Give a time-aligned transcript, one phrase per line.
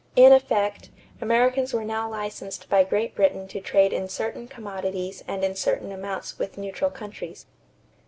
[0.15, 0.89] In effect,
[1.21, 5.91] Americans were now licensed by Great Britain to trade in certain commodities and in certain
[5.91, 7.45] amounts with neutral countries.